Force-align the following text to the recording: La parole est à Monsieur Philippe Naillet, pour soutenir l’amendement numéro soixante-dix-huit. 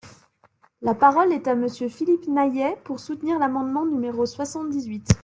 La 0.81 0.95
parole 0.95 1.31
est 1.31 1.47
à 1.47 1.53
Monsieur 1.53 1.87
Philippe 1.87 2.27
Naillet, 2.27 2.75
pour 2.85 2.99
soutenir 2.99 3.37
l’amendement 3.37 3.85
numéro 3.85 4.25
soixante-dix-huit. 4.25 5.07